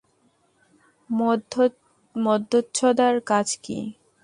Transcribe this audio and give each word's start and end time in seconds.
মধ্যচ্ছদার 2.15 3.15
কাজ 3.29 3.47
কী? 3.63 3.77